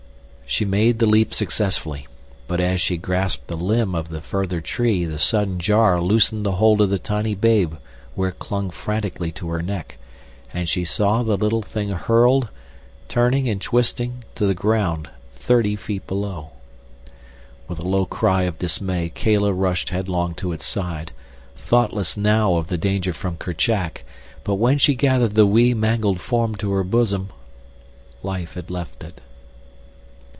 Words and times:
She 0.47 0.65
made 0.65 0.99
the 0.99 1.05
leap 1.05 1.33
successfully, 1.33 2.07
but 2.45 2.59
as 2.59 2.81
she 2.81 2.97
grasped 2.97 3.47
the 3.47 3.55
limb 3.55 3.95
of 3.95 4.09
the 4.09 4.19
further 4.19 4.59
tree 4.59 5.05
the 5.05 5.17
sudden 5.17 5.59
jar 5.59 6.01
loosened 6.01 6.45
the 6.45 6.51
hold 6.55 6.81
of 6.81 6.89
the 6.89 6.99
tiny 6.99 7.35
babe 7.35 7.75
where 8.15 8.31
it 8.31 8.39
clung 8.39 8.69
frantically 8.69 9.31
to 9.31 9.47
her 9.47 9.61
neck, 9.61 9.97
and 10.53 10.67
she 10.67 10.83
saw 10.83 11.23
the 11.23 11.37
little 11.37 11.61
thing 11.61 11.87
hurled, 11.91 12.49
turning 13.07 13.47
and 13.47 13.61
twisting, 13.61 14.25
to 14.35 14.45
the 14.45 14.53
ground 14.53 15.07
thirty 15.31 15.77
feet 15.77 16.05
below. 16.05 16.49
With 17.69 17.79
a 17.79 17.87
low 17.87 18.05
cry 18.05 18.41
of 18.43 18.59
dismay 18.59 19.07
Kala 19.07 19.53
rushed 19.53 19.87
headlong 19.87 20.35
to 20.35 20.51
its 20.51 20.65
side, 20.65 21.13
thoughtless 21.55 22.17
now 22.17 22.55
of 22.57 22.67
the 22.67 22.77
danger 22.77 23.13
from 23.13 23.37
Kerchak; 23.37 24.03
but 24.43 24.55
when 24.55 24.77
she 24.77 24.95
gathered 24.95 25.35
the 25.35 25.45
wee, 25.45 25.73
mangled 25.73 26.19
form 26.19 26.55
to 26.55 26.73
her 26.73 26.83
bosom 26.83 27.29
life 28.21 28.55
had 28.55 28.69
left 28.69 29.01
it. 29.05 29.21